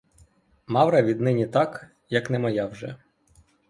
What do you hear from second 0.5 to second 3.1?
Мавра віднині так, як не моя вже.